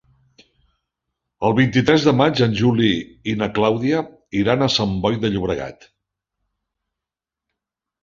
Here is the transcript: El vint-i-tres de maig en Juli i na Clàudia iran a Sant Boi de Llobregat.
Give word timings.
El 1.49 1.53
vint-i-tres 1.59 2.07
de 2.07 2.13
maig 2.23 2.41
en 2.47 2.57
Juli 2.63 2.89
i 3.33 3.37
na 3.43 3.51
Clàudia 3.59 4.03
iran 4.43 4.65
a 4.65 4.73
Sant 4.81 4.99
Boi 5.07 5.23
de 5.27 5.35
Llobregat. 5.37 5.91